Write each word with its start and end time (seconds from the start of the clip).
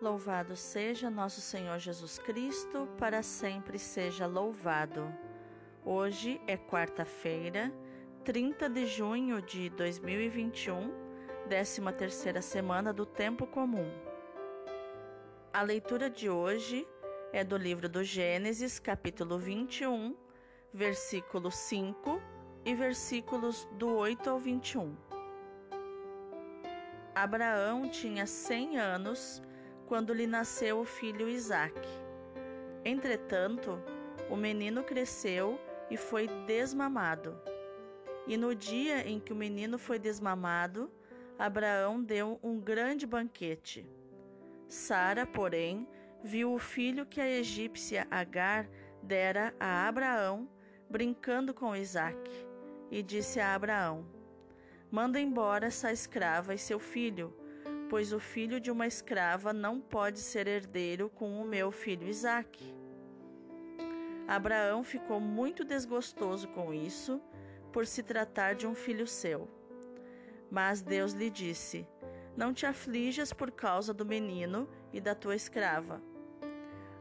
Louvado 0.00 0.56
seja 0.56 1.10
nosso 1.10 1.42
Senhor 1.42 1.78
Jesus 1.78 2.18
Cristo, 2.18 2.88
para 2.96 3.22
sempre 3.22 3.78
seja 3.78 4.26
louvado. 4.26 5.14
Hoje 5.84 6.40
é 6.46 6.56
quarta-feira, 6.56 7.70
30 8.24 8.70
de 8.70 8.86
junho 8.86 9.42
de 9.42 9.68
2021, 9.68 10.90
13 11.46 11.82
terceira 11.98 12.40
semana 12.40 12.94
do 12.94 13.04
Tempo 13.04 13.46
Comum. 13.46 13.92
A 15.52 15.60
leitura 15.60 16.08
de 16.08 16.30
hoje 16.30 16.88
é 17.30 17.44
do 17.44 17.58
livro 17.58 17.86
do 17.86 18.02
Gênesis, 18.02 18.78
capítulo 18.78 19.38
21, 19.38 20.16
versículo 20.72 21.50
5 21.50 22.18
e 22.64 22.74
versículos 22.74 23.68
do 23.72 23.94
8 23.96 24.30
ao 24.30 24.38
21. 24.38 24.96
Abraão 27.14 27.86
tinha 27.90 28.24
cem 28.24 28.78
anos 28.78 29.42
quando 29.90 30.14
lhe 30.14 30.24
nasceu 30.24 30.78
o 30.78 30.84
filho 30.84 31.28
Isaque. 31.28 31.88
Entretanto, 32.84 33.82
o 34.30 34.36
menino 34.36 34.84
cresceu 34.84 35.58
e 35.90 35.96
foi 35.96 36.28
desmamado. 36.46 37.36
E 38.24 38.36
no 38.36 38.54
dia 38.54 39.04
em 39.04 39.18
que 39.18 39.32
o 39.32 39.36
menino 39.36 39.78
foi 39.78 39.98
desmamado, 39.98 40.88
Abraão 41.36 42.00
deu 42.00 42.38
um 42.40 42.60
grande 42.60 43.04
banquete. 43.04 43.84
Sara, 44.68 45.26
porém, 45.26 45.88
viu 46.22 46.54
o 46.54 46.58
filho 46.60 47.04
que 47.04 47.20
a 47.20 47.28
egípcia 47.28 48.06
Agar 48.12 48.68
dera 49.02 49.52
a 49.58 49.88
Abraão, 49.88 50.48
brincando 50.88 51.52
com 51.52 51.74
Isaque, 51.74 52.46
e 52.92 53.02
disse 53.02 53.40
a 53.40 53.56
Abraão: 53.56 54.06
Manda 54.88 55.18
embora 55.18 55.66
essa 55.66 55.90
escrava 55.90 56.54
e 56.54 56.58
seu 56.58 56.78
filho, 56.78 57.34
pois 57.90 58.12
o 58.12 58.20
filho 58.20 58.60
de 58.60 58.70
uma 58.70 58.86
escrava 58.86 59.52
não 59.52 59.80
pode 59.80 60.20
ser 60.20 60.46
herdeiro 60.46 61.10
com 61.10 61.42
o 61.42 61.44
meu 61.44 61.72
filho 61.72 62.06
Isaque. 62.06 62.72
Abraão 64.28 64.84
ficou 64.84 65.18
muito 65.18 65.64
desgostoso 65.64 66.46
com 66.46 66.72
isso, 66.72 67.20
por 67.72 67.84
se 67.84 68.04
tratar 68.04 68.54
de 68.54 68.64
um 68.64 68.76
filho 68.76 69.08
seu. 69.08 69.48
Mas 70.48 70.82
Deus 70.82 71.12
lhe 71.12 71.28
disse: 71.28 71.84
Não 72.36 72.54
te 72.54 72.64
aflijas 72.64 73.32
por 73.32 73.50
causa 73.50 73.92
do 73.92 74.06
menino 74.06 74.68
e 74.92 75.00
da 75.00 75.16
tua 75.16 75.34
escrava. 75.34 76.00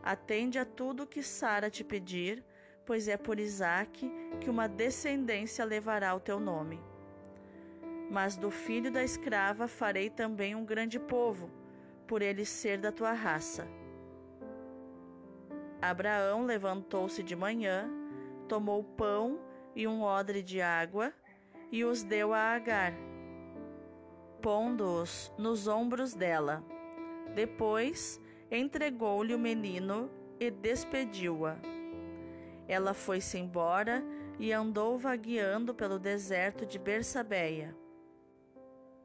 Atende 0.02 0.58
a 0.58 0.66
tudo 0.66 1.06
que 1.06 1.22
Sara 1.22 1.70
te 1.70 1.84
pedir, 1.84 2.44
pois 2.84 3.08
é 3.08 3.16
por 3.16 3.40
Isaque 3.40 4.12
que 4.42 4.50
uma 4.50 4.68
descendência 4.68 5.64
levará 5.64 6.16
o 6.16 6.20
teu 6.20 6.40
nome. 6.40 6.89
Mas 8.10 8.36
do 8.36 8.50
filho 8.50 8.92
da 8.92 9.04
escrava 9.04 9.68
farei 9.68 10.10
também 10.10 10.56
um 10.56 10.66
grande 10.66 11.00
povo, 11.00 11.50
por 12.08 12.22
ele 12.22 12.44
ser 12.44 12.80
da 12.80 12.92
tua 12.92 13.14
raça. 13.14 13.68
Abraão 15.82 16.44
levantou-se 16.44 17.24
de 17.24 17.36
manhã, 17.36 17.90
tomou 18.48 18.84
pão 18.84 19.40
e 19.76 19.88
um 19.88 20.02
odre 20.02 20.42
de 20.42 20.60
água 20.60 21.14
e 21.72 21.86
os 21.86 22.04
deu 22.04 22.34
a 22.34 22.40
Agar, 22.40 22.94
pondo-os 24.42 25.32
nos 25.38 25.68
ombros 25.68 26.14
dela. 26.14 26.64
Depois 27.36 28.20
entregou-lhe 28.52 29.34
o 29.36 29.40
menino 29.40 30.10
e 30.40 30.50
despediu-a. 30.50 31.58
Ela 32.68 32.94
foi-se 32.94 33.38
embora 33.38 34.04
e 34.40 34.52
andou 34.52 34.98
vagueando 34.98 35.74
pelo 35.74 36.00
deserto 36.00 36.66
de 36.66 36.80
Bersabeia. 36.80 37.76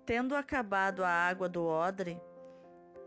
Tendo 0.06 0.36
acabado 0.36 1.02
a 1.02 1.08
água 1.08 1.48
do 1.48 1.64
odre, 1.64 2.20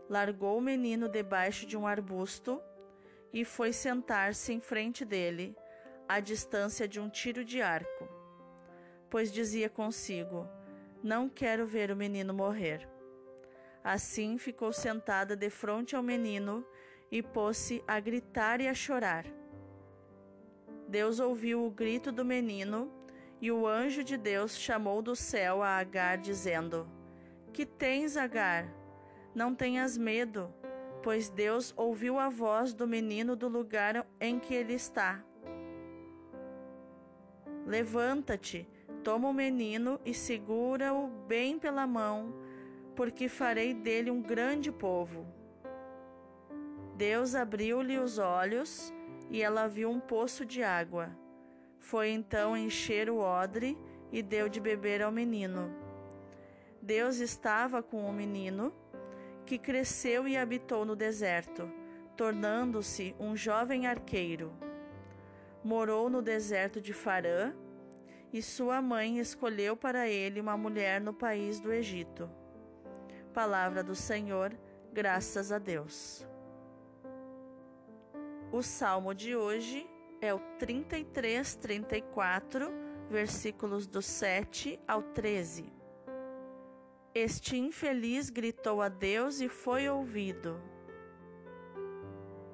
largou 0.08 0.58
o 0.58 0.60
menino 0.60 1.08
debaixo 1.08 1.64
de 1.64 1.76
um 1.76 1.86
arbusto 1.86 2.60
e 3.32 3.44
foi 3.44 3.72
sentar-se 3.72 4.52
em 4.52 4.60
frente 4.60 5.04
dele, 5.04 5.56
à 6.08 6.18
distância 6.18 6.88
de 6.88 6.98
um 6.98 7.08
tiro 7.08 7.44
de 7.44 7.62
arco, 7.62 8.08
pois 9.08 9.30
dizia 9.30 9.68
consigo: 9.68 10.48
Não 11.00 11.28
quero 11.28 11.66
ver 11.66 11.90
o 11.92 11.96
menino 11.96 12.34
morrer. 12.34 12.88
Assim 13.84 14.36
ficou 14.36 14.72
sentada 14.72 15.36
defronte 15.36 15.94
ao 15.94 16.02
menino 16.02 16.66
e 17.12 17.22
pôs-se 17.22 17.82
a 17.86 18.00
gritar 18.00 18.60
e 18.60 18.66
a 18.66 18.74
chorar. 18.74 19.24
Deus 20.88 21.20
ouviu 21.20 21.64
o 21.64 21.70
grito 21.70 22.10
do 22.10 22.24
menino 22.24 22.90
e 23.40 23.50
o 23.52 23.66
anjo 23.66 24.02
de 24.02 24.16
Deus 24.16 24.58
chamou 24.58 25.00
do 25.00 25.14
céu 25.14 25.62
a 25.62 25.76
Agar, 25.76 26.18
dizendo: 26.18 26.88
Que 27.52 27.64
tens, 27.64 28.16
Agar? 28.16 28.68
Não 29.34 29.54
tenhas 29.54 29.96
medo, 29.96 30.52
pois 31.02 31.28
Deus 31.28 31.72
ouviu 31.76 32.18
a 32.18 32.28
voz 32.28 32.74
do 32.74 32.86
menino 32.86 33.36
do 33.36 33.48
lugar 33.48 34.06
em 34.20 34.38
que 34.38 34.54
ele 34.54 34.74
está. 34.74 35.22
Levanta-te, 37.64 38.68
toma 39.04 39.28
o 39.28 39.32
menino 39.32 40.00
e 40.04 40.12
segura-o 40.14 41.06
bem 41.28 41.58
pela 41.58 41.86
mão, 41.86 42.34
porque 42.96 43.28
farei 43.28 43.74
dele 43.74 44.10
um 44.10 44.22
grande 44.22 44.72
povo. 44.72 45.26
Deus 46.96 47.34
abriu-lhe 47.34 47.96
os 47.98 48.18
olhos 48.18 48.92
e 49.30 49.40
ela 49.40 49.68
viu 49.68 49.88
um 49.90 50.00
poço 50.00 50.44
de 50.44 50.62
água. 50.64 51.10
Foi 51.78 52.10
então 52.10 52.56
encher 52.56 53.08
o 53.08 53.18
odre 53.18 53.78
e 54.12 54.22
deu 54.22 54.48
de 54.48 54.60
beber 54.60 55.02
ao 55.02 55.12
menino. 55.12 55.70
Deus 56.80 57.18
estava 57.18 57.82
com 57.82 58.04
o 58.04 58.12
menino, 58.12 58.72
que 59.44 59.58
cresceu 59.58 60.28
e 60.28 60.36
habitou 60.36 60.84
no 60.84 60.94
deserto, 60.94 61.70
tornando-se 62.16 63.14
um 63.18 63.36
jovem 63.36 63.86
arqueiro. 63.86 64.52
Morou 65.64 66.08
no 66.08 66.22
deserto 66.22 66.80
de 66.80 66.92
Farã, 66.92 67.52
e 68.32 68.42
sua 68.42 68.82
mãe 68.82 69.18
escolheu 69.18 69.76
para 69.76 70.08
ele 70.08 70.40
uma 70.40 70.56
mulher 70.56 71.00
no 71.00 71.14
país 71.14 71.58
do 71.60 71.72
Egito. 71.72 72.30
Palavra 73.32 73.82
do 73.82 73.94
Senhor, 73.94 74.52
graças 74.92 75.50
a 75.50 75.58
Deus. 75.58 76.26
O 78.52 78.62
salmo 78.62 79.14
de 79.14 79.34
hoje 79.34 79.88
é 80.20 80.34
o 80.34 80.38
33, 80.58 81.54
34, 81.56 82.72
versículos 83.08 83.86
do 83.86 84.02
7 84.02 84.78
ao 84.86 85.02
13. 85.02 85.72
Este 87.14 87.56
infeliz 87.56 88.28
gritou 88.28 88.82
a 88.82 88.88
Deus 88.88 89.40
e 89.40 89.48
foi 89.48 89.88
ouvido. 89.88 90.60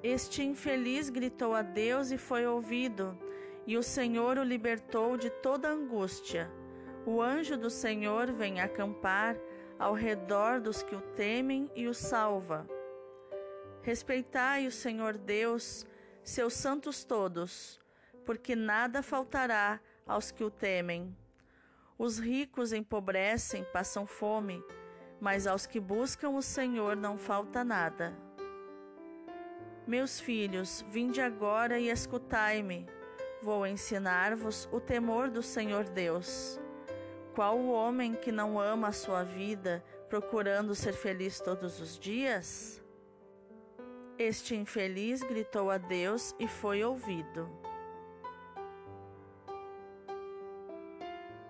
Este 0.03 0.43
infeliz 0.43 1.09
gritou 1.09 1.55
a 1.55 1.61
Deus 1.61 2.11
e 2.11 2.17
foi 2.17 2.45
ouvido, 2.45 3.17
e 3.65 3.75
o 3.77 3.83
Senhor 3.83 4.37
o 4.37 4.43
libertou 4.43 5.17
de 5.17 5.29
toda 5.29 5.69
angústia. 5.69 6.51
O 7.05 7.21
anjo 7.21 7.57
do 7.57 7.69
Senhor 7.69 8.31
vem 8.31 8.61
acampar 8.61 9.35
ao 9.79 9.93
redor 9.93 10.61
dos 10.61 10.83
que 10.83 10.95
o 10.95 11.01
temem 11.01 11.69
e 11.75 11.87
o 11.87 11.93
salva. 11.93 12.67
Respeitai 13.81 14.67
o 14.67 14.71
Senhor 14.71 15.17
Deus, 15.17 15.85
seus 16.25 16.55
santos 16.55 17.03
todos, 17.03 17.79
porque 18.25 18.55
nada 18.55 19.03
faltará 19.03 19.79
aos 20.07 20.31
que 20.31 20.43
o 20.43 20.49
temem. 20.49 21.15
Os 21.99 22.17
ricos 22.17 22.73
empobrecem, 22.73 23.63
passam 23.71 24.07
fome, 24.07 24.61
mas 25.21 25.45
aos 25.45 25.67
que 25.67 25.79
buscam 25.79 26.31
o 26.31 26.41
Senhor 26.41 26.95
não 26.95 27.15
falta 27.15 27.63
nada. 27.63 28.17
Meus 29.87 30.19
filhos, 30.19 30.83
vinde 30.89 31.21
agora 31.21 31.79
e 31.79 31.89
escutai-me. 31.89 32.89
Vou 33.39 33.67
ensinar-vos 33.67 34.67
o 34.71 34.79
temor 34.79 35.29
do 35.29 35.43
Senhor 35.43 35.87
Deus. 35.87 36.59
Qual 37.35 37.59
o 37.59 37.69
homem 37.69 38.15
que 38.15 38.31
não 38.31 38.59
ama 38.59 38.87
a 38.87 38.93
sua 38.93 39.23
vida, 39.23 39.83
procurando 40.09 40.73
ser 40.73 40.93
feliz 40.93 41.39
todos 41.39 41.79
os 41.79 41.99
dias? 41.99 42.83
Este 44.17 44.55
infeliz 44.55 45.21
gritou 45.21 45.69
a 45.69 45.77
Deus 45.77 46.33
e 46.39 46.47
foi 46.47 46.81
ouvido. 46.81 47.49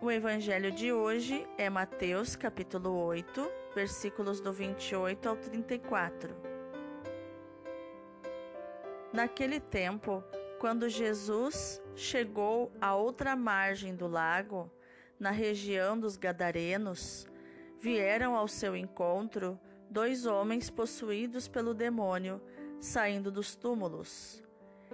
O 0.02 0.10
evangelho 0.10 0.72
de 0.72 0.92
hoje 0.92 1.48
é 1.60 1.70
Mateus, 1.70 2.36
capítulo 2.36 2.92
8, 3.06 3.52
versículos 3.76 4.42
do 4.42 4.52
28 4.52 5.30
ao 5.30 5.36
34. 5.36 6.36
Naquele 9.14 9.60
tempo, 9.60 10.24
quando 10.60 10.90
Jesus 10.90 11.80
chegou 11.96 12.72
à 12.82 12.96
outra 12.96 13.36
margem 13.36 13.96
do 13.96 14.08
lago, 14.08 14.72
na 15.20 15.30
região 15.30 16.00
dos 16.00 16.18
Gadarenos, 16.18 17.28
vieram 17.80 18.36
ao 18.36 18.48
seu 18.48 18.76
encontro 18.76 19.60
dois 19.88 20.26
homens 20.26 20.72
possuídos 20.72 21.48
pelo 21.48 21.72
demônio 21.72 22.42
saindo 22.80 23.32
dos 23.32 23.56
túmulos. 23.56 24.44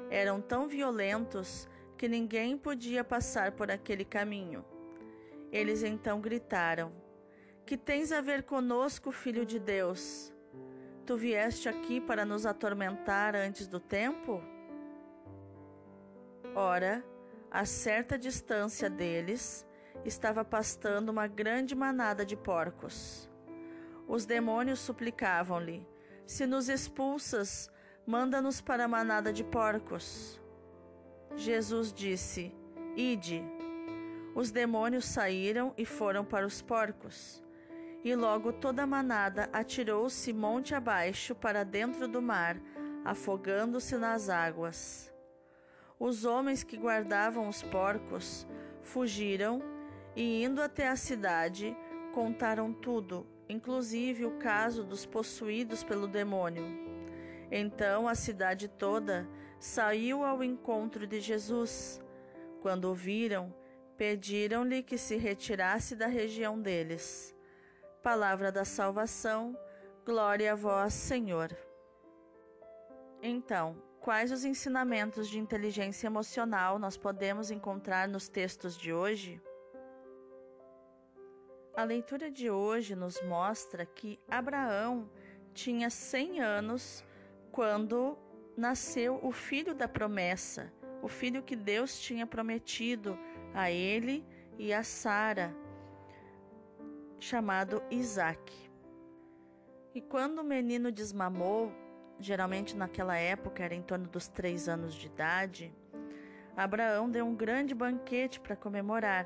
Eram 0.10 0.42
tão 0.42 0.68
violentos 0.68 1.68
que 1.98 2.08
ninguém 2.08 2.58
podia 2.58 3.04
passar 3.04 3.52
por 3.52 3.70
aquele 3.70 4.06
caminho. 4.06 4.66
Eles 5.52 5.84
então 5.84 6.20
gritaram: 6.20 6.92
Que 7.66 7.78
tens 7.78 8.12
a 8.12 8.22
ver 8.22 8.44
conosco, 8.44 9.12
filho 9.12 9.46
de 9.46 9.60
Deus? 9.60 10.32
tu 11.12 11.18
vieste 11.18 11.68
aqui 11.68 12.00
para 12.00 12.24
nos 12.24 12.46
atormentar 12.46 13.36
antes 13.36 13.68
do 13.68 13.82
tempo? 13.82 14.42
Ora, 16.56 17.04
a 17.52 17.66
certa 17.66 18.18
distância 18.18 18.90
deles, 18.90 19.68
estava 20.06 20.46
pastando 20.46 21.10
uma 21.10 21.28
grande 21.28 21.76
manada 21.76 22.26
de 22.26 22.38
porcos. 22.38 23.30
Os 24.08 24.26
demônios 24.26 24.80
suplicavam-lhe: 24.80 25.86
Se 26.32 26.48
nos 26.48 26.70
expulsas, 26.70 27.70
manda-nos 28.08 28.62
para 28.62 28.86
a 28.86 28.88
manada 28.88 29.34
de 29.34 29.44
porcos. 29.44 30.40
Jesus 31.36 31.92
disse: 31.92 32.56
Ide. 32.96 33.44
Os 34.34 34.50
demônios 34.50 35.04
saíram 35.04 35.74
e 35.78 35.86
foram 35.86 36.24
para 36.24 36.48
os 36.48 36.62
porcos. 36.62 37.44
E 38.02 38.16
logo 38.16 38.54
toda 38.54 38.84
a 38.84 38.88
manada 38.88 39.50
atirou-se 39.52 40.32
monte 40.32 40.74
abaixo 40.74 41.36
para 41.36 41.66
dentro 41.66 42.08
do 42.08 42.22
mar, 42.22 42.56
afogando-se 43.04 43.98
nas 43.98 44.30
águas. 44.30 45.14
Os 46.00 46.24
homens 46.24 46.64
que 46.64 46.78
guardavam 46.78 47.50
os 47.50 47.62
porcos 47.62 48.48
fugiram 48.82 49.62
e, 50.16 50.46
indo 50.46 50.62
até 50.62 50.88
a 50.88 50.96
cidade, 50.96 51.76
contaram 52.14 52.72
tudo, 52.72 53.28
inclusive 53.52 54.26
o 54.26 54.38
caso 54.40 54.84
dos 54.84 55.06
possuídos 55.06 55.84
pelo 55.84 56.08
demônio. 56.08 56.66
Então 57.52 58.08
a 58.08 58.16
cidade 58.16 58.68
toda 58.68 59.28
saiu 59.60 60.24
ao 60.24 60.44
encontro 60.44 61.06
de 61.06 61.20
Jesus. 61.20 62.02
Quando 62.62 62.86
o 62.86 62.96
viram, 62.96 63.54
pediram-lhe 63.98 64.82
que 64.82 64.98
se 64.98 65.18
retirasse 65.18 65.96
da 65.96 66.08
região 66.08 66.60
deles. 66.60 67.36
Palavra 68.02 68.52
da 68.52 68.66
salvação, 68.66 69.56
glória 70.06 70.54
a 70.54 70.56
vós, 70.56 70.94
Senhor. 70.94 71.56
Então, 73.22 73.76
quais 74.00 74.32
os 74.32 74.44
ensinamentos 74.44 75.30
de 75.30 75.38
inteligência 75.38 76.08
emocional 76.08 76.80
nós 76.80 76.98
podemos 76.98 77.52
encontrar 77.52 78.08
nos 78.08 78.28
textos 78.28 78.76
de 78.76 78.92
hoje? 78.92 79.40
A 81.76 81.84
leitura 81.86 82.30
de 82.30 82.50
hoje 82.50 82.96
nos 82.96 83.22
mostra 83.22 83.86
que 83.86 84.20
Abraão 84.30 85.10
tinha 85.54 85.90
100 85.90 86.42
anos 86.42 87.06
quando 87.50 88.18
nasceu 88.58 89.20
o 89.24 89.32
filho 89.32 89.74
da 89.74 89.88
promessa, 89.88 90.72
o 91.02 91.08
filho 91.08 91.42
que 91.42 91.56
Deus 91.56 91.98
tinha 91.98 92.28
prometido 92.28 93.18
a 93.54 93.72
ele 93.72 94.26
e 94.58 94.74
a 94.74 94.84
Sara 94.84 95.56
chamado 97.20 97.82
Isaac. 97.90 98.70
E 99.96 100.02
quando 100.02 100.40
o 100.40 100.44
menino 100.44 100.92
desmamou, 100.92 101.72
geralmente 102.20 102.76
naquela 102.76 103.16
época 103.16 103.64
era 103.64 103.76
em 103.76 103.82
torno 103.82 104.08
dos 104.08 104.28
três 104.28 104.68
anos 104.68 104.94
de 104.94 105.08
idade, 105.08 105.74
Abraão 106.56 107.10
deu 107.10 107.26
um 107.26 107.36
grande 107.36 107.74
banquete 107.74 108.40
para 108.42 108.58
comemorar. 108.58 109.26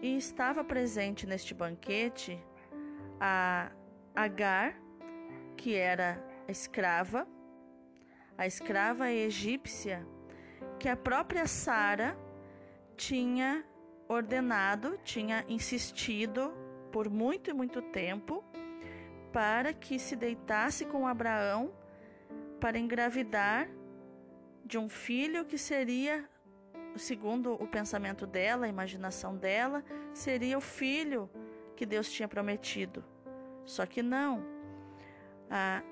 E 0.00 0.16
estava 0.16 0.62
presente 0.62 1.26
neste 1.26 1.54
banquete 1.54 2.40
a 3.20 3.70
Agar, 4.14 4.80
que 5.56 5.74
era 5.74 6.22
escrava, 6.48 7.26
a 8.36 8.46
escrava 8.46 9.10
egípcia, 9.10 10.06
que 10.78 10.88
a 10.88 10.96
própria 10.96 11.46
Sara 11.46 12.16
tinha 12.96 13.64
ordenado, 14.08 14.98
tinha 15.04 15.44
insistido 15.48 16.52
por 16.90 17.10
muito 17.10 17.50
e 17.50 17.52
muito 17.52 17.82
tempo 17.82 18.44
para 19.32 19.72
que 19.72 19.98
se 19.98 20.16
deitasse 20.16 20.84
com 20.86 21.06
Abraão 21.06 21.72
para 22.60 22.78
engravidar 22.78 23.68
de 24.64 24.78
um 24.78 24.88
filho 24.88 25.44
que 25.44 25.58
seria, 25.58 26.28
segundo 26.96 27.54
o 27.54 27.66
pensamento 27.66 28.26
dela, 28.26 28.66
a 28.66 28.68
imaginação 28.68 29.36
dela, 29.36 29.84
seria 30.12 30.56
o 30.56 30.60
filho 30.60 31.30
que 31.76 31.84
Deus 31.84 32.10
tinha 32.10 32.28
prometido. 32.28 33.04
Só 33.64 33.84
que 33.86 34.02
não. 34.02 34.44
A, 35.50 35.82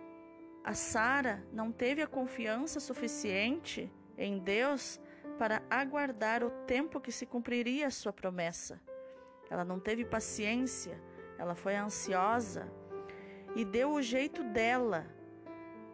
a 0.64 0.74
Sara 0.74 1.46
não 1.52 1.70
teve 1.70 2.02
a 2.02 2.06
confiança 2.06 2.80
suficiente 2.80 3.92
em 4.16 4.38
Deus 4.38 5.00
para 5.38 5.62
aguardar 5.68 6.42
o 6.42 6.50
tempo 6.66 7.00
que 7.00 7.12
se 7.12 7.26
cumpriria 7.26 7.86
a 7.86 7.90
sua 7.90 8.12
promessa. 8.12 8.80
Ela 9.50 9.64
não 9.64 9.78
teve 9.78 10.04
paciência, 10.04 11.00
ela 11.38 11.54
foi 11.54 11.76
ansiosa 11.76 12.70
e 13.54 13.64
deu 13.64 13.92
o 13.92 14.02
jeito 14.02 14.42
dela 14.42 15.06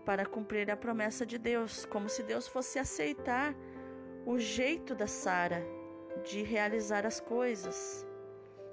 para 0.04 0.24
cumprir 0.26 0.70
a 0.70 0.76
promessa 0.76 1.24
de 1.24 1.38
Deus, 1.38 1.84
como 1.84 2.08
se 2.08 2.22
Deus 2.22 2.48
fosse 2.48 2.78
aceitar 2.78 3.54
o 4.24 4.38
jeito 4.38 4.94
da 4.94 5.06
Sara 5.06 5.64
de 6.24 6.42
realizar 6.42 7.06
as 7.06 7.20
coisas. 7.20 8.06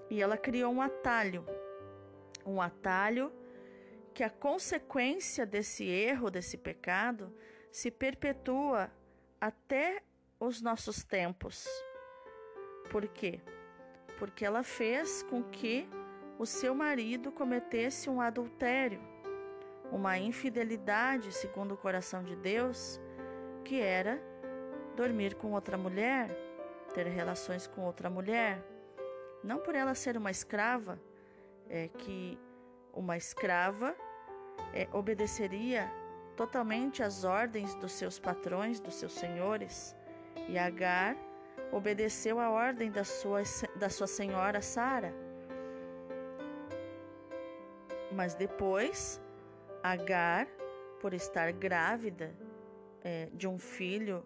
E 0.10 0.22
ela 0.22 0.38
criou 0.38 0.72
um 0.74 0.82
atalho, 0.82 1.46
um 2.46 2.62
atalho 2.62 3.32
que 4.14 4.24
a 4.24 4.30
consequência 4.30 5.46
desse 5.46 5.86
erro, 5.86 6.30
desse 6.30 6.58
pecado, 6.58 7.34
se 7.72 7.90
perpetua 7.92 8.92
até 9.40 10.02
os 10.40 10.62
nossos 10.62 11.04
tempos. 11.04 11.68
Por 12.90 13.08
quê? 13.08 13.40
Porque 14.18 14.44
ela 14.44 14.64
fez 14.64 15.24
com 15.24 15.44
que 15.44 15.88
o 16.38 16.46
seu 16.46 16.74
marido 16.74 17.32
cometesse 17.32 18.10
um 18.10 18.20
adultério, 18.20 19.02
uma 19.92 20.18
infidelidade, 20.18 21.32
segundo 21.32 21.74
o 21.74 21.78
coração 21.78 22.24
de 22.24 22.36
Deus, 22.36 23.00
que 23.64 23.80
era 23.80 24.29
dormir 25.00 25.36
com 25.36 25.54
outra 25.54 25.78
mulher, 25.78 26.28
ter 26.94 27.08
relações 27.08 27.66
com 27.66 27.86
outra 27.86 28.10
mulher. 28.10 28.62
Não 29.42 29.58
por 29.58 29.74
ela 29.74 29.96
ser 29.96 30.18
uma 30.18 30.30
escrava, 30.30 31.00
é 31.70 31.88
que 31.88 32.38
uma 32.94 33.16
escrava 33.16 33.96
é, 34.74 34.90
obedeceria 34.92 35.90
totalmente 36.36 37.02
às 37.02 37.24
ordens 37.24 37.76
dos 37.76 37.94
seus 37.94 38.20
patrões, 38.20 38.82
dos 38.82 38.96
seus 38.96 39.14
senhores. 39.14 39.96
E 40.50 40.58
Agar 40.58 41.16
obedeceu 41.72 42.38
a 42.38 42.50
ordem 42.50 42.92
da 42.92 43.06
sua, 43.06 43.44
da 43.78 43.90
sua 43.90 44.08
senhora 44.08 44.62
Sara. 44.62 45.14
Mas 48.12 48.36
depois, 48.36 49.22
Agar, 49.82 50.46
por 51.00 51.14
estar 51.14 51.54
grávida 51.54 52.36
é, 53.02 53.30
de 53.32 53.48
um 53.48 53.58
filho 53.58 54.26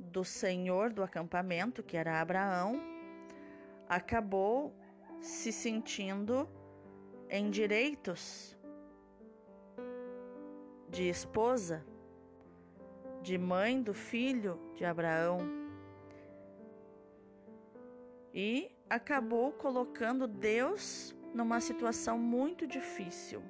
do 0.00 0.24
senhor 0.24 0.92
do 0.92 1.02
acampamento, 1.02 1.82
que 1.82 1.96
era 1.96 2.20
Abraão, 2.20 2.80
acabou 3.88 4.74
se 5.20 5.52
sentindo 5.52 6.48
em 7.28 7.50
direitos 7.50 8.56
de 10.88 11.08
esposa, 11.08 11.84
de 13.22 13.36
mãe 13.36 13.82
do 13.82 13.92
filho 13.94 14.58
de 14.74 14.84
Abraão. 14.84 15.38
E 18.32 18.70
acabou 18.88 19.52
colocando 19.52 20.26
Deus 20.26 21.14
numa 21.34 21.60
situação 21.60 22.18
muito 22.18 22.66
difícil. 22.66 23.42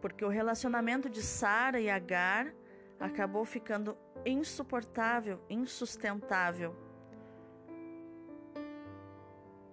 Porque 0.00 0.24
o 0.24 0.28
relacionamento 0.28 1.08
de 1.08 1.22
Sara 1.22 1.78
e 1.78 1.90
Agar 1.90 2.52
acabou 3.00 3.44
ficando 3.44 3.96
insuportável, 4.24 5.40
insustentável. 5.48 6.76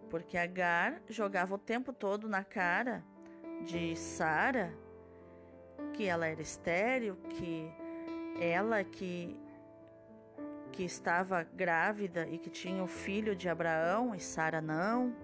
Porque 0.10 0.38
Agar 0.38 1.02
jogava 1.10 1.56
o 1.56 1.58
tempo 1.58 1.92
todo 1.92 2.30
na 2.30 2.44
cara 2.44 3.04
de 3.66 3.96
Sara 3.96 4.74
que 5.94 6.06
ela 6.06 6.28
era 6.28 6.42
estéril, 6.42 7.18
que 7.30 7.70
ela 8.40 8.84
que 8.84 9.38
que 10.72 10.84
estava 10.84 11.42
grávida 11.42 12.28
e 12.28 12.38
que 12.38 12.52
tinha 12.52 12.84
o 12.84 12.88
filho 12.88 13.36
de 13.36 13.50
Abraão 13.50 14.14
e 14.14 14.20
Sara 14.20 14.62
não. 14.62 15.16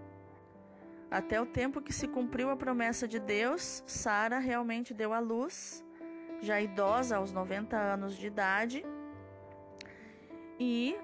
Até 1.11 1.39
o 1.39 1.45
tempo 1.45 1.79
que 1.79 1.93
se 1.93 2.07
cumpriu 2.07 2.49
a 2.49 2.55
promessa 2.55 3.07
de 3.07 3.19
Deus, 3.19 3.83
Sara 3.85 4.39
realmente 4.39 4.95
deu 4.95 5.13
à 5.13 5.19
luz, 5.19 5.82
já 6.43 6.59
idosa 6.59 7.17
aos 7.17 7.31
90 7.31 7.77
anos 7.77 8.17
de 8.17 8.27
idade, 8.27 8.85
e 10.59 10.95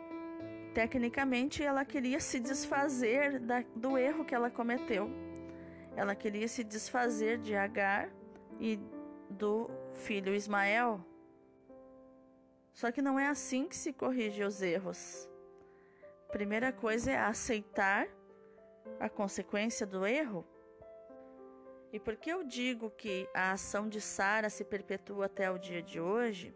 tecnicamente 0.74 1.64
ela 1.64 1.86
queria 1.86 2.20
se 2.20 2.40
desfazer 2.40 3.40
da, 3.40 3.64
do 3.76 3.98
erro 3.98 4.26
que 4.26 4.36
ela 4.36 4.50
cometeu. 4.50 5.10
Ela 5.96 6.14
queria 6.14 6.48
se 6.48 6.64
desfazer 6.64 7.38
de 7.40 7.56
Agar 7.56 8.10
e 8.60 8.80
do 9.30 9.70
filho 9.94 10.36
Ismael. 10.36 11.04
Só 12.74 12.92
que 12.92 13.02
não 13.02 13.20
é 13.20 13.28
assim 13.28 13.68
que 13.68 13.76
se 13.76 13.92
corrige 13.92 14.44
os 14.44 14.62
erros. 14.62 15.28
Primeira 16.32 16.72
coisa 16.72 17.12
é 17.12 17.18
aceitar 17.18 18.08
a 19.00 19.10
consequência 19.10 19.86
do 19.86 20.06
erro. 20.06 20.46
E 21.92 22.00
por 22.00 22.16
que 22.16 22.30
eu 22.30 22.44
digo 22.44 22.92
que 22.92 23.28
a 23.34 23.52
ação 23.52 23.90
de 23.90 24.00
Sara 24.00 24.50
se 24.50 24.64
perpetua 24.64 25.26
até 25.26 25.50
o 25.50 25.58
dia 25.58 25.82
de 25.82 26.00
hoje? 26.00 26.54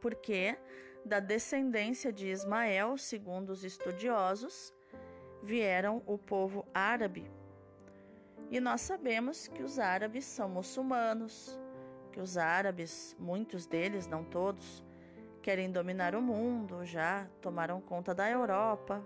Porque 0.00 0.58
da 1.04 1.20
descendência 1.20 2.12
de 2.12 2.28
Ismael, 2.28 2.98
segundo 2.98 3.50
os 3.50 3.62
estudiosos, 3.62 4.74
vieram 5.42 6.02
o 6.06 6.18
povo 6.18 6.66
árabe. 6.74 7.30
E 8.50 8.58
nós 8.58 8.80
sabemos 8.80 9.46
que 9.46 9.62
os 9.62 9.78
árabes 9.78 10.24
são 10.24 10.48
muçulmanos, 10.48 11.58
que 12.10 12.20
os 12.20 12.36
árabes, 12.36 13.16
muitos 13.18 13.66
deles, 13.66 14.06
não 14.06 14.24
todos, 14.24 14.84
querem 15.42 15.70
dominar 15.70 16.14
o 16.14 16.22
mundo, 16.22 16.84
já 16.84 17.28
tomaram 17.40 17.80
conta 17.80 18.14
da 18.14 18.28
Europa, 18.28 19.04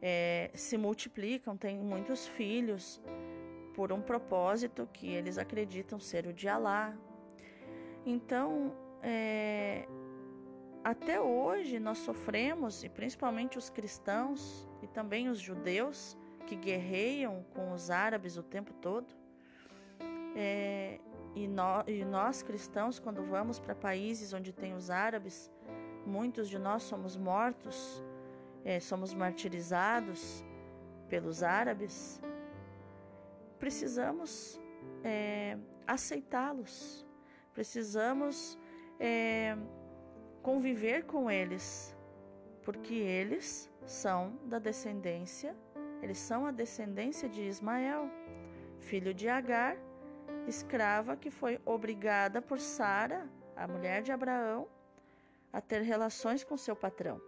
é, 0.00 0.50
se 0.54 0.76
multiplicam, 0.76 1.56
têm 1.56 1.78
muitos 1.78 2.26
filhos 2.26 3.02
por 3.76 3.92
um 3.92 4.00
propósito 4.00 4.88
que 4.90 5.06
eles 5.06 5.36
acreditam 5.36 6.00
ser 6.00 6.26
o 6.26 6.32
de 6.32 6.48
Alá. 6.48 6.96
Então, 8.06 8.74
é, 9.02 9.86
até 10.82 11.20
hoje 11.20 11.78
nós 11.78 11.98
sofremos, 11.98 12.82
e 12.82 12.88
principalmente 12.88 13.58
os 13.58 13.68
cristãos 13.68 14.66
e 14.82 14.86
também 14.86 15.28
os 15.28 15.38
judeus 15.38 16.16
que 16.46 16.56
guerreiam 16.56 17.44
com 17.54 17.72
os 17.72 17.90
árabes 17.90 18.38
o 18.38 18.42
tempo 18.42 18.72
todo, 18.72 19.14
é, 20.34 20.98
e, 21.34 21.46
no, 21.46 21.84
e 21.86 22.02
nós 22.02 22.42
cristãos, 22.42 22.98
quando 22.98 23.22
vamos 23.24 23.58
para 23.58 23.74
países 23.74 24.32
onde 24.32 24.54
tem 24.54 24.72
os 24.72 24.88
árabes, 24.88 25.52
muitos 26.06 26.48
de 26.48 26.58
nós 26.58 26.82
somos 26.82 27.14
mortos, 27.14 28.02
é, 28.64 28.80
somos 28.80 29.12
martirizados 29.12 30.42
pelos 31.10 31.42
árabes, 31.42 32.22
precisamos 33.58 34.60
é, 35.02 35.58
aceitá-los, 35.86 37.06
precisamos 37.52 38.58
é, 38.98 39.56
conviver 40.42 41.04
com 41.04 41.30
eles, 41.30 41.96
porque 42.62 42.94
eles 42.94 43.70
são 43.84 44.38
da 44.44 44.58
descendência, 44.58 45.56
eles 46.02 46.18
são 46.18 46.46
a 46.46 46.50
descendência 46.50 47.28
de 47.28 47.42
Ismael, 47.42 48.10
filho 48.80 49.14
de 49.14 49.28
Agar, 49.28 49.76
escrava 50.46 51.16
que 51.16 51.30
foi 51.30 51.60
obrigada 51.64 52.42
por 52.42 52.60
Sara, 52.60 53.28
a 53.56 53.66
mulher 53.66 54.02
de 54.02 54.12
Abraão, 54.12 54.68
a 55.52 55.60
ter 55.60 55.80
relações 55.80 56.44
com 56.44 56.56
seu 56.56 56.76
patrão. 56.76 57.20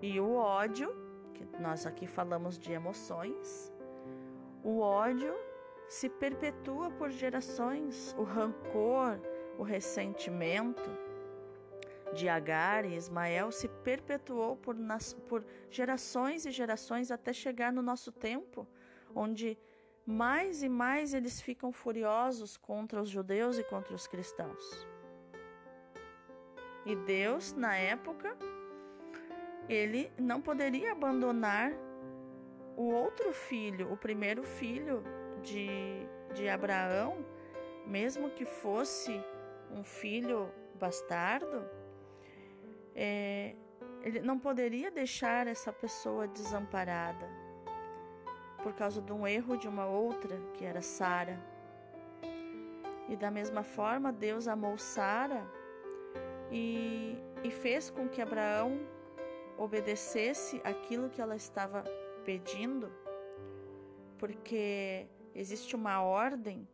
E 0.00 0.18
o 0.20 0.34
ódio 0.34 1.03
que 1.34 1.44
nós 1.60 1.86
aqui 1.86 2.06
falamos 2.06 2.58
de 2.58 2.72
emoções, 2.72 3.72
o 4.62 4.80
ódio 4.80 5.34
se 5.88 6.08
perpetua 6.08 6.90
por 6.92 7.10
gerações, 7.10 8.14
o 8.16 8.22
rancor, 8.22 9.20
o 9.58 9.62
ressentimento 9.62 10.90
de 12.14 12.28
Agar 12.28 12.84
e 12.84 12.94
Ismael 12.94 13.50
se 13.50 13.68
perpetuou 13.68 14.56
por, 14.56 14.76
por 15.28 15.44
gerações 15.68 16.46
e 16.46 16.50
gerações 16.50 17.10
até 17.10 17.32
chegar 17.32 17.72
no 17.72 17.82
nosso 17.82 18.10
tempo, 18.12 18.66
onde 19.14 19.58
mais 20.06 20.62
e 20.62 20.68
mais 20.68 21.14
eles 21.14 21.40
ficam 21.40 21.72
furiosos 21.72 22.56
contra 22.56 23.02
os 23.02 23.08
judeus 23.08 23.58
e 23.58 23.64
contra 23.64 23.94
os 23.94 24.06
cristãos. 24.06 24.86
E 26.86 26.94
Deus, 26.94 27.52
na 27.54 27.74
época, 27.74 28.36
ele 29.68 30.12
não 30.18 30.40
poderia 30.40 30.92
abandonar 30.92 31.72
o 32.76 32.90
outro 32.90 33.32
filho, 33.32 33.92
o 33.92 33.96
primeiro 33.96 34.42
filho 34.42 35.02
de, 35.42 36.06
de 36.34 36.48
Abraão, 36.48 37.24
mesmo 37.86 38.30
que 38.30 38.44
fosse 38.44 39.22
um 39.70 39.82
filho 39.82 40.50
bastardo, 40.78 41.64
é, 42.94 43.54
ele 44.02 44.20
não 44.20 44.38
poderia 44.38 44.90
deixar 44.90 45.46
essa 45.46 45.72
pessoa 45.72 46.26
desamparada 46.28 47.26
por 48.62 48.72
causa 48.72 49.00
de 49.00 49.12
um 49.12 49.26
erro 49.26 49.56
de 49.56 49.68
uma 49.68 49.86
outra, 49.86 50.38
que 50.54 50.64
era 50.64 50.80
Sara. 50.80 51.38
E 53.08 53.16
da 53.16 53.30
mesma 53.30 53.62
forma, 53.62 54.10
Deus 54.10 54.48
amou 54.48 54.78
Sara 54.78 55.46
e, 56.50 57.18
e 57.42 57.50
fez 57.50 57.90
com 57.90 58.08
que 58.08 58.22
Abraão 58.22 58.80
obedecesse 59.56 60.60
aquilo 60.64 61.08
que 61.08 61.20
ela 61.20 61.36
estava 61.36 61.84
pedindo, 62.24 62.90
porque 64.18 65.06
existe 65.34 65.74
uma 65.76 66.02
ordem, 66.02 66.66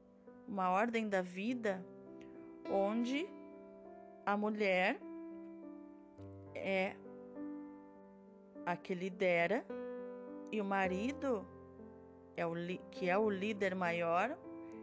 uma 0.46 0.70
ordem 0.70 1.08
da 1.08 1.22
vida, 1.22 1.84
onde 2.70 3.28
a 4.24 4.36
mulher 4.36 5.00
é 6.54 6.94
a 8.64 8.76
que 8.76 8.94
lidera 8.94 9.64
e 10.52 10.60
o 10.60 10.64
marido 10.64 11.46
é 12.36 12.46
o 12.46 12.54
que 12.90 13.08
é 13.08 13.18
o 13.18 13.28
líder 13.28 13.74
maior, 13.74 14.36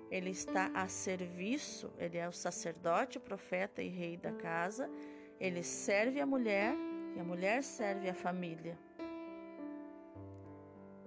ele 0.10 0.30
está 0.30 0.72
a 0.74 0.88
serviço, 0.88 1.92
ele 1.98 2.18
é 2.18 2.28
o 2.28 2.32
sacerdote, 2.32 3.20
profeta 3.20 3.82
e 3.82 3.90
rei 3.90 4.16
da 4.18 4.32
casa, 4.32 4.90
ele 5.40 5.64
serve 5.64 6.20
a 6.20 6.26
mulher 6.26 6.76
e 7.18 7.20
a 7.20 7.24
mulher 7.24 7.64
serve 7.64 8.08
a 8.08 8.14
família. 8.14 8.78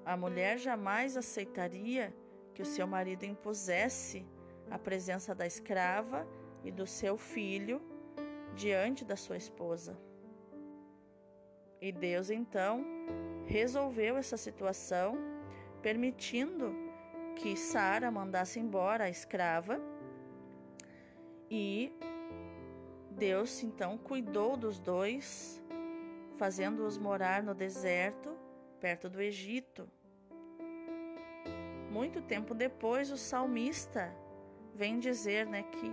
A 0.04 0.16
mulher 0.16 0.58
jamais 0.58 1.16
aceitaria 1.16 2.12
que 2.52 2.62
o 2.62 2.66
seu 2.66 2.84
marido 2.84 3.24
impusesse 3.24 4.26
a 4.68 4.76
presença 4.76 5.36
da 5.36 5.46
escrava 5.46 6.26
e 6.64 6.72
do 6.72 6.84
seu 6.84 7.16
filho 7.16 7.80
diante 8.56 9.04
da 9.04 9.14
sua 9.14 9.36
esposa. 9.36 9.96
E 11.80 11.92
Deus 11.92 12.28
então 12.28 12.84
resolveu 13.46 14.16
essa 14.16 14.36
situação, 14.36 15.16
permitindo 15.80 16.74
que 17.36 17.56
Sara 17.56 18.10
mandasse 18.10 18.58
embora 18.58 19.04
a 19.04 19.10
escrava 19.10 19.80
e 21.48 21.92
Deus 23.12 23.62
então 23.62 23.96
cuidou 23.96 24.56
dos 24.56 24.80
dois 24.80 25.59
fazendo-os 26.40 26.96
morar 26.96 27.42
no 27.42 27.54
deserto, 27.54 28.34
perto 28.80 29.10
do 29.10 29.20
Egito. 29.20 29.86
Muito 31.90 32.22
tempo 32.22 32.54
depois, 32.54 33.10
o 33.10 33.18
salmista 33.18 34.10
vem 34.74 34.98
dizer 34.98 35.46
né, 35.46 35.62
que 35.64 35.92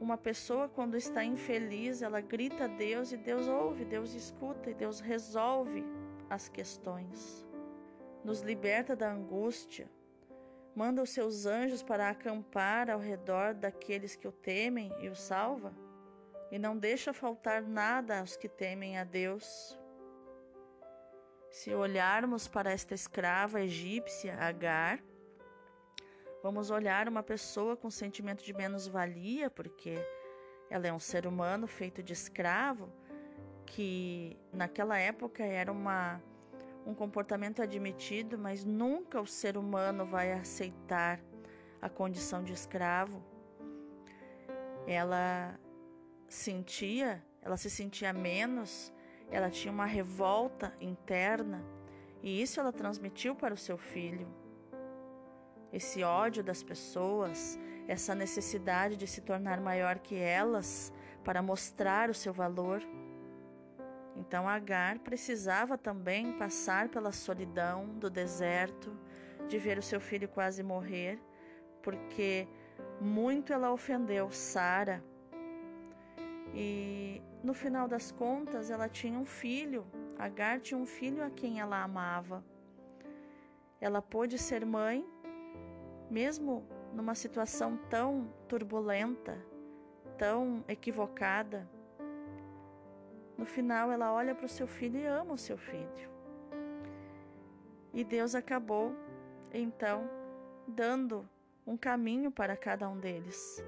uma 0.00 0.18
pessoa, 0.18 0.68
quando 0.68 0.96
está 0.96 1.22
infeliz, 1.22 2.02
ela 2.02 2.20
grita 2.20 2.64
a 2.64 2.66
Deus 2.66 3.12
e 3.12 3.16
Deus 3.16 3.46
ouve, 3.46 3.84
Deus 3.84 4.12
escuta 4.12 4.70
e 4.70 4.74
Deus 4.74 4.98
resolve 4.98 5.84
as 6.28 6.48
questões. 6.48 7.46
Nos 8.24 8.40
liberta 8.40 8.96
da 8.96 9.12
angústia, 9.12 9.88
manda 10.74 11.00
os 11.00 11.10
seus 11.10 11.46
anjos 11.46 11.80
para 11.80 12.10
acampar 12.10 12.90
ao 12.90 12.98
redor 12.98 13.54
daqueles 13.54 14.16
que 14.16 14.26
o 14.26 14.32
temem 14.32 14.92
e 15.00 15.08
o 15.08 15.14
salva 15.14 15.72
e 16.50 16.58
não 16.58 16.76
deixa 16.76 17.12
faltar 17.12 17.62
nada 17.62 18.20
aos 18.20 18.36
que 18.36 18.48
temem 18.48 18.98
a 18.98 19.04
Deus. 19.04 19.78
Se 21.50 21.74
olharmos 21.74 22.46
para 22.46 22.70
esta 22.70 22.94
escrava 22.94 23.60
egípcia, 23.60 24.36
Agar, 24.38 25.02
vamos 26.42 26.70
olhar 26.70 27.08
uma 27.08 27.22
pessoa 27.22 27.76
com 27.76 27.90
sentimento 27.90 28.44
de 28.44 28.52
menos-valia, 28.52 29.50
porque 29.50 29.94
ela 30.70 30.86
é 30.86 30.92
um 30.92 31.00
ser 31.00 31.26
humano 31.26 31.66
feito 31.66 32.02
de 32.02 32.12
escravo, 32.12 32.92
que 33.66 34.38
naquela 34.52 34.98
época 34.98 35.42
era 35.44 35.70
uma, 35.72 36.22
um 36.86 36.94
comportamento 36.94 37.62
admitido, 37.62 38.38
mas 38.38 38.64
nunca 38.64 39.20
o 39.20 39.26
ser 39.26 39.56
humano 39.56 40.06
vai 40.06 40.32
aceitar 40.32 41.20
a 41.80 41.88
condição 41.88 42.42
de 42.42 42.52
escravo. 42.52 43.22
Ela 44.86 45.58
sentia, 46.28 47.24
ela 47.42 47.56
se 47.56 47.70
sentia 47.70 48.12
menos, 48.12 48.92
ela 49.30 49.50
tinha 49.50 49.72
uma 49.72 49.86
revolta 49.86 50.74
interna 50.80 51.64
e 52.22 52.42
isso 52.42 52.60
ela 52.60 52.72
transmitiu 52.72 53.34
para 53.34 53.54
o 53.54 53.56
seu 53.56 53.78
filho. 53.78 54.28
Esse 55.72 56.02
ódio 56.02 56.42
das 56.42 56.62
pessoas, 56.62 57.58
essa 57.86 58.14
necessidade 58.14 58.96
de 58.96 59.06
se 59.06 59.20
tornar 59.20 59.60
maior 59.60 59.98
que 59.98 60.16
elas 60.16 60.92
para 61.24 61.42
mostrar 61.42 62.08
o 62.08 62.14
seu 62.14 62.32
valor. 62.32 62.82
Então 64.16 64.48
Agar 64.48 64.98
precisava 64.98 65.76
também 65.76 66.32
passar 66.38 66.88
pela 66.88 67.12
solidão 67.12 67.86
do 67.98 68.10
deserto, 68.10 68.96
de 69.46 69.58
ver 69.58 69.78
o 69.78 69.82
seu 69.82 70.00
filho 70.00 70.28
quase 70.28 70.62
morrer, 70.62 71.20
porque 71.82 72.48
muito 73.00 73.52
ela 73.52 73.70
ofendeu 73.70 74.30
Sara 74.30 75.02
e 76.54 77.22
no 77.42 77.54
final 77.54 77.86
das 77.86 78.10
contas, 78.10 78.70
ela 78.70 78.88
tinha 78.88 79.18
um 79.18 79.24
filho. 79.24 79.86
Agar 80.18 80.60
tinha 80.60 80.78
um 80.78 80.86
filho 80.86 81.22
a 81.24 81.30
quem 81.30 81.60
ela 81.60 81.82
amava. 81.82 82.44
ela 83.80 84.02
pôde 84.02 84.36
ser 84.36 84.66
mãe, 84.66 85.06
mesmo 86.10 86.66
numa 86.92 87.14
situação 87.14 87.76
tão 87.88 88.28
turbulenta, 88.48 89.38
tão 90.16 90.64
equivocada. 90.66 91.68
No 93.36 93.46
final, 93.46 93.92
ela 93.92 94.12
olha 94.12 94.34
para 94.34 94.46
o 94.46 94.48
seu 94.48 94.66
filho 94.66 94.98
e 94.98 95.06
ama 95.06 95.34
o 95.34 95.38
seu 95.38 95.56
filho. 95.56 96.10
E 97.94 98.02
Deus 98.02 98.34
acabou, 98.34 98.92
então, 99.52 100.10
dando 100.66 101.28
um 101.64 101.76
caminho 101.76 102.32
para 102.32 102.56
cada 102.56 102.88
um 102.88 102.98
deles. 102.98 103.62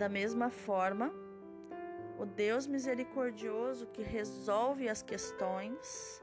Da 0.00 0.08
mesma 0.08 0.48
forma, 0.48 1.06
o 2.18 2.24
Deus 2.24 2.66
misericordioso 2.66 3.86
que 3.94 4.02
resolve 4.02 4.88
as 4.88 5.02
questões, 5.02 6.22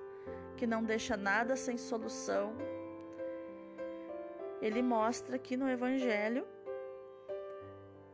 que 0.58 0.66
não 0.66 0.82
deixa 0.84 1.16
nada 1.16 1.56
sem 1.56 1.78
solução, 1.78 2.56
ele 4.60 4.82
mostra 4.82 5.36
aqui 5.36 5.56
no 5.56 5.70
Evangelho 5.70 6.44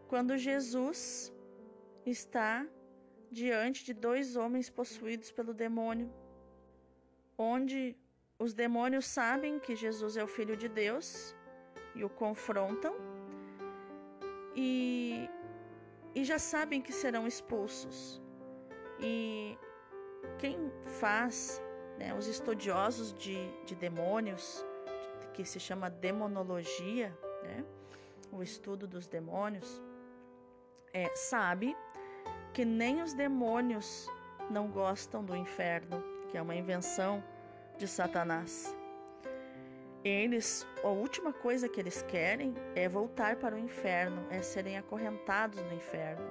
quando 0.09 0.35
Jesus 0.35 1.33
está 2.05 2.67
diante 3.31 3.85
de 3.85 3.93
dois 3.93 4.35
homens 4.35 4.69
possuídos 4.69 5.31
pelo 5.31 5.53
demônio, 5.53 6.11
onde 7.37 7.95
os 8.37 8.53
demônios 8.53 9.05
sabem 9.05 9.59
que 9.59 9.77
Jesus 9.77 10.17
é 10.17 10.23
o 10.25 10.27
Filho 10.27 10.57
de 10.57 10.67
Deus 10.67 11.33
e 11.95 12.03
o 12.03 12.09
confrontam, 12.09 12.93
e, 14.55 15.29
e 16.15 16.23
já 16.23 16.37
sabem 16.37 16.81
que 16.81 16.91
serão 16.91 17.27
expulsos. 17.27 18.21
E 18.99 19.57
quem 20.37 20.71
faz, 20.99 21.61
né, 21.97 22.13
os 22.13 22.27
estudiosos 22.27 23.13
de, 23.13 23.37
de 23.65 23.75
demônios, 23.75 24.65
que 25.33 25.43
se 25.43 25.59
chama 25.59 25.89
demonologia, 25.89 27.17
né, 27.43 27.65
o 28.31 28.41
estudo 28.41 28.87
dos 28.87 29.07
demônios, 29.07 29.81
é, 30.93 31.13
sabe 31.15 31.75
que 32.53 32.63
nem 32.63 33.01
os 33.01 33.13
demônios 33.13 34.07
não 34.49 34.67
gostam 34.67 35.23
do 35.23 35.35
inferno, 35.35 36.03
que 36.29 36.37
é 36.37 36.41
uma 36.41 36.55
invenção 36.55 37.23
de 37.77 37.87
Satanás. 37.87 38.75
Eles, 40.03 40.67
a 40.83 40.89
última 40.89 41.31
coisa 41.31 41.69
que 41.69 41.79
eles 41.79 42.01
querem 42.01 42.53
é 42.75 42.89
voltar 42.89 43.37
para 43.37 43.55
o 43.55 43.57
inferno, 43.57 44.27
é 44.29 44.41
serem 44.41 44.77
acorrentados 44.77 45.61
no 45.63 45.73
inferno. 45.73 46.29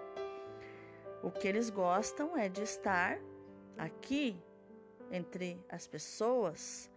O 1.23 1.31
que 1.31 1.49
eles 1.49 1.71
gostam 1.71 2.37
é 2.37 2.51
de 2.51 2.63
estar 2.63 3.19
aqui 3.79 4.37
entre 5.11 5.59
as 5.71 5.87
pessoas. 5.87 6.91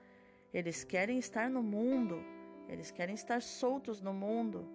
Eles 0.53 0.84
querem 0.84 1.17
estar 1.17 1.50
no 1.50 1.63
mundo, 1.63 2.22
eles 2.67 2.91
querem 2.91 3.15
estar 3.15 3.41
soltos 3.41 4.01
no 4.01 4.13
mundo, 4.13 4.67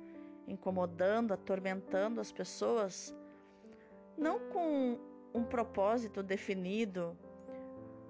incomodando, 0.48 1.34
atormentando 1.34 2.18
as 2.18 2.32
pessoas, 2.32 3.14
não 4.16 4.38
com 4.48 4.98
um 5.34 5.44
propósito 5.44 6.22
definido, 6.22 7.14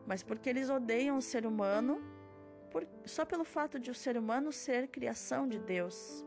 mas 0.06 0.22
porque 0.22 0.48
eles 0.48 0.70
odeiam 0.70 1.18
o 1.18 1.22
ser 1.22 1.44
humano 1.44 2.19
por, 2.70 2.86
só 3.04 3.24
pelo 3.24 3.44
fato 3.44 3.78
de 3.78 3.90
o 3.90 3.94
ser 3.94 4.16
humano 4.16 4.52
ser 4.52 4.88
criação 4.88 5.48
de 5.48 5.58
Deus. 5.58 6.24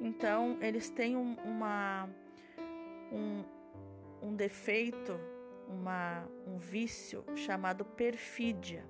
Então, 0.00 0.58
eles 0.60 0.90
têm 0.90 1.16
um, 1.16 1.34
uma, 1.44 2.08
um, 3.12 3.44
um 4.20 4.34
defeito, 4.34 5.18
uma, 5.68 6.26
um 6.46 6.58
vício 6.58 7.24
chamado 7.34 7.84
perfídia, 7.84 8.84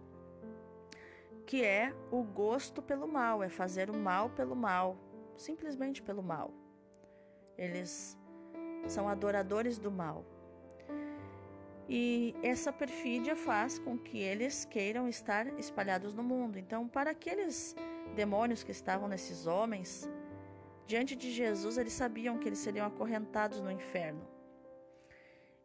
que 1.47 1.62
é 1.62 1.94
o 2.11 2.23
gosto 2.23 2.83
pelo 2.83 3.06
mal, 3.06 3.42
é 3.42 3.49
fazer 3.49 3.90
o 3.90 3.94
mal 3.94 4.30
pelo 4.30 4.56
mal, 4.56 4.97
simplesmente 5.37 6.03
pelo 6.03 6.22
mal. 6.22 6.50
Eles 7.57 8.18
são 8.88 9.09
adoradores 9.09 9.79
do 9.79 9.90
mal. 9.90 10.24
E 11.88 12.35
essa 12.42 12.73
perfídia 12.73 13.37
faz 13.37 13.79
com 13.79 13.99
que 13.99 14.18
eles 14.18 14.64
queiram 14.64 15.09
estar 15.09 15.47
espalhados 15.59 16.14
no 16.14 16.23
mundo. 16.23 16.59
Então, 16.59 16.88
para 16.88 17.11
aqueles 17.11 17.77
demônios 18.14 18.62
que 18.62 18.70
estavam 18.70 19.07
nesses 19.09 19.47
homens, 19.47 20.09
diante 20.87 21.14
de 21.14 21.31
Jesus, 21.31 21.77
eles 21.77 21.92
sabiam 21.92 22.38
que 22.38 22.49
eles 22.49 22.59
seriam 22.59 22.87
acorrentados 22.87 23.61
no 23.61 23.70
inferno. 23.70 24.27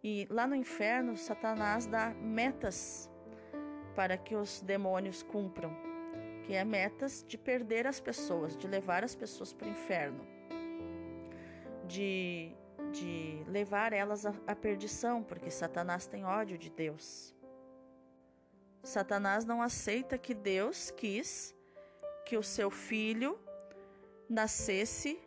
E 0.03 0.27
lá 0.29 0.47
no 0.47 0.55
inferno, 0.55 1.15
Satanás 1.15 1.86
dá 1.86 2.10
metas 2.10 3.10
para 3.95 4.17
que 4.17 4.36
os 4.36 4.62
demônios 4.62 5.23
cumpram, 5.23 5.75
que 6.43 6.53
é 6.53 6.63
metas 6.63 7.23
de 7.27 7.38
perder 7.38 7.86
as 7.86 7.99
pessoas, 7.99 8.55
de 8.55 8.67
levar 8.67 9.03
as 9.03 9.13
pessoas 9.13 9.51
para 9.51 9.67
o 9.67 9.71
inferno, 9.71 10.25
de 11.86 12.53
de 12.89 13.43
levar 13.47 13.93
elas 13.93 14.25
à 14.25 14.56
perdição, 14.56 15.23
porque 15.23 15.49
Satanás 15.49 16.08
tem 16.08 16.25
ódio 16.25 16.58
de 16.58 16.69
Deus. 16.69 17.36
Satanás 18.84 19.45
não 19.45 19.62
aceita 19.62 20.17
que 20.17 20.34
Deus 20.34 20.91
quis 20.91 21.56
que 22.25 22.38
o 22.38 22.43
seu 22.43 22.69
filho 22.69 23.39
nascesse 24.30 25.19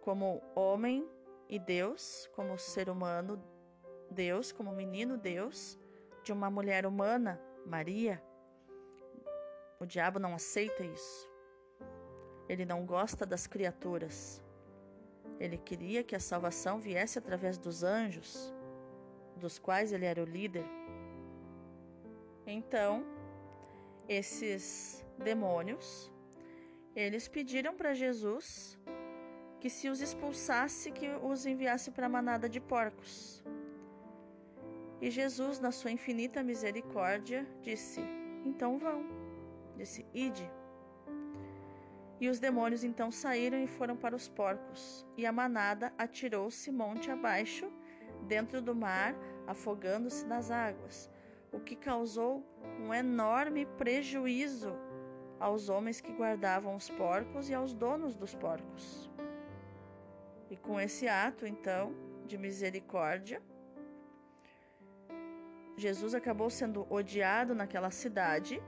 como 0.00 0.42
homem 0.54 1.08
e 1.48 1.58
Deus, 1.58 2.28
como 2.34 2.58
ser 2.58 2.88
humano 2.88 3.42
Deus, 4.10 4.52
como 4.52 4.72
menino 4.72 5.16
Deus, 5.16 5.78
de 6.22 6.32
uma 6.32 6.50
mulher 6.50 6.86
humana, 6.86 7.40
Maria. 7.64 8.22
O 9.80 9.86
diabo 9.86 10.18
não 10.18 10.34
aceita 10.34 10.84
isso. 10.84 11.30
Ele 12.48 12.64
não 12.64 12.84
gosta 12.84 13.26
das 13.26 13.46
criaturas. 13.46 14.42
Ele 15.38 15.56
queria 15.56 16.02
que 16.02 16.16
a 16.16 16.20
salvação 16.20 16.78
viesse 16.78 17.18
através 17.18 17.56
dos 17.58 17.82
anjos, 17.82 18.52
dos 19.36 19.58
quais 19.58 19.92
ele 19.92 20.04
era 20.04 20.22
o 20.22 20.24
líder. 20.24 20.64
Então, 22.46 23.04
esses 24.08 25.04
demônios, 25.18 26.10
eles 26.94 27.28
pediram 27.28 27.74
para 27.76 27.94
Jesus 27.94 28.78
que 29.60 29.68
se 29.68 29.88
os 29.88 30.00
expulsasse, 30.00 30.90
que 30.90 31.08
os 31.22 31.44
enviasse 31.46 31.90
para 31.90 32.06
a 32.06 32.08
manada 32.08 32.48
de 32.48 32.60
porcos. 32.60 33.44
E 35.00 35.10
Jesus, 35.10 35.60
na 35.60 35.70
sua 35.70 35.90
infinita 35.90 36.42
misericórdia, 36.42 37.46
disse: 37.62 38.00
Então 38.44 38.78
vão. 38.78 39.04
Disse: 39.76 40.04
Ide. 40.12 40.50
E 42.20 42.28
os 42.28 42.40
demônios 42.40 42.82
então 42.82 43.10
saíram 43.10 43.62
e 43.62 43.66
foram 43.66 43.96
para 43.96 44.16
os 44.16 44.28
porcos, 44.28 45.06
e 45.16 45.24
a 45.24 45.32
manada 45.32 45.92
atirou-se 45.96 46.70
monte 46.72 47.10
abaixo, 47.10 47.70
dentro 48.26 48.60
do 48.60 48.74
mar, 48.74 49.14
afogando-se 49.46 50.26
nas 50.26 50.50
águas, 50.50 51.10
o 51.52 51.60
que 51.60 51.76
causou 51.76 52.44
um 52.80 52.92
enorme 52.92 53.64
prejuízo 53.64 54.72
aos 55.38 55.68
homens 55.68 56.00
que 56.00 56.12
guardavam 56.12 56.74
os 56.74 56.90
porcos 56.90 57.48
e 57.48 57.54
aos 57.54 57.72
donos 57.72 58.16
dos 58.16 58.34
porcos. 58.34 59.08
E 60.50 60.56
com 60.56 60.80
esse 60.80 61.06
ato, 61.06 61.46
então, 61.46 61.94
de 62.26 62.36
misericórdia, 62.36 63.40
Jesus 65.76 66.14
acabou 66.14 66.50
sendo 66.50 66.86
odiado 66.92 67.54
naquela 67.54 67.90
cidade 67.90 68.60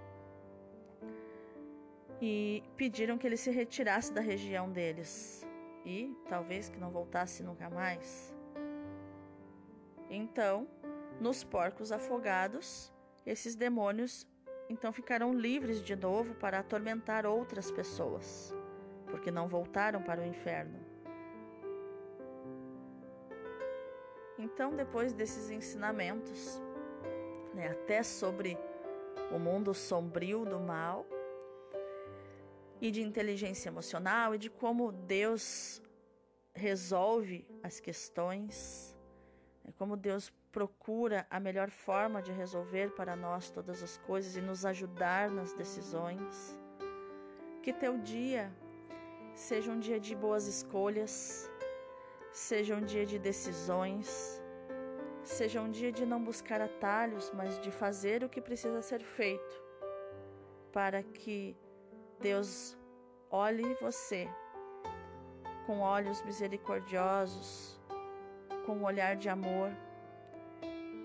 e 2.20 2.62
pediram 2.76 3.16
que 3.16 3.26
ele 3.26 3.36
se 3.36 3.50
retirasse 3.50 4.12
da 4.12 4.20
região 4.20 4.70
deles 4.70 5.46
e 5.84 6.14
talvez 6.28 6.68
que 6.68 6.78
não 6.78 6.90
voltasse 6.90 7.42
nunca 7.42 7.70
mais. 7.70 8.34
Então, 10.10 10.68
nos 11.20 11.42
porcos 11.44 11.92
afogados, 11.92 12.92
esses 13.24 13.54
demônios 13.54 14.26
então 14.68 14.92
ficaram 14.92 15.32
livres 15.32 15.82
de 15.82 15.96
novo 15.96 16.34
para 16.34 16.60
atormentar 16.60 17.26
outras 17.26 17.70
pessoas, 17.72 18.54
porque 19.10 19.30
não 19.30 19.48
voltaram 19.48 20.02
para 20.02 20.20
o 20.20 20.24
inferno. 20.24 20.78
Então, 24.38 24.74
depois 24.74 25.12
desses 25.12 25.50
ensinamentos, 25.50 26.62
né, 27.52 27.68
até 27.68 28.02
sobre 28.02 28.56
o 29.32 29.38
mundo 29.38 29.74
sombrio 29.74 30.44
do 30.44 30.58
mal, 30.58 31.04
e 32.80 32.90
de 32.90 33.02
inteligência 33.02 33.68
emocional 33.68 34.34
e 34.34 34.38
de 34.38 34.48
como 34.48 34.90
Deus 34.90 35.82
resolve 36.54 37.46
as 37.62 37.78
questões, 37.78 38.96
é 39.64 39.72
como 39.72 39.96
Deus 39.96 40.32
procura 40.50 41.26
a 41.30 41.38
melhor 41.38 41.70
forma 41.70 42.20
de 42.20 42.32
resolver 42.32 42.90
para 42.94 43.14
nós 43.14 43.50
todas 43.50 43.82
as 43.82 43.98
coisas 43.98 44.36
e 44.36 44.40
nos 44.40 44.64
ajudar 44.64 45.30
nas 45.30 45.52
decisões. 45.52 46.58
Que 47.62 47.72
teu 47.72 47.98
dia 47.98 48.50
seja 49.34 49.70
um 49.70 49.78
dia 49.78 50.00
de 50.00 50.14
boas 50.14 50.46
escolhas, 50.46 51.48
seja 52.32 52.74
um 52.74 52.84
dia 52.84 53.06
de 53.06 53.18
decisões, 53.18 54.42
seja 55.22 55.60
um 55.60 55.70
dia 55.70 55.92
de 55.92 56.04
não 56.04 56.22
buscar 56.22 56.60
atalhos, 56.60 57.30
mas 57.32 57.60
de 57.60 57.70
fazer 57.70 58.24
o 58.24 58.28
que 58.28 58.40
precisa 58.40 58.82
ser 58.82 59.02
feito 59.02 59.62
para 60.72 61.02
que 61.02 61.56
Deus 62.20 62.76
olhe 63.30 63.74
você 63.80 64.28
com 65.66 65.80
olhos 65.80 66.22
misericordiosos, 66.22 67.80
com 68.66 68.72
um 68.72 68.84
olhar 68.84 69.16
de 69.16 69.30
amor 69.30 69.70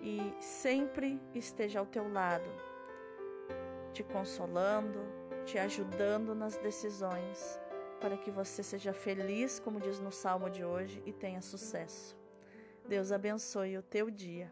e 0.01 0.35
sempre 0.41 1.21
esteja 1.33 1.79
ao 1.79 1.85
teu 1.85 2.11
lado, 2.11 2.49
te 3.93 4.03
consolando, 4.03 4.99
te 5.45 5.57
ajudando 5.57 6.35
nas 6.35 6.57
decisões, 6.57 7.59
para 8.01 8.17
que 8.17 8.29
você 8.29 8.61
seja 8.61 8.91
feliz, 8.91 9.57
como 9.57 9.79
diz 9.79 9.99
no 10.01 10.11
salmo 10.11 10.49
de 10.49 10.65
hoje, 10.65 11.01
e 11.05 11.13
tenha 11.13 11.41
sucesso. 11.41 12.17
Deus 12.89 13.13
abençoe 13.13 13.77
o 13.77 13.81
teu 13.81 14.11
dia. 14.11 14.51